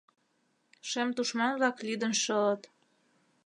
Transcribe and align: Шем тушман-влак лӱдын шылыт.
Шем 0.89 1.09
тушман-влак 1.15 1.77
лӱдын 1.85 2.13
шылыт. 2.21 2.61